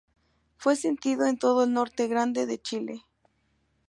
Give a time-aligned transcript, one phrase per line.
[0.57, 3.05] Fue sentido en todo el Norte Grande de Chile.